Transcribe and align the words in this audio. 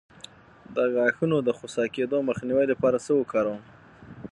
د 0.75 0.77
غاښونو 0.95 1.37
د 1.43 1.49
خوسا 1.57 1.83
کیدو 1.95 2.17
مخنیوي 2.29 2.65
لپاره 2.71 2.97
څه 3.05 3.11
وکاروم؟ 3.19 3.61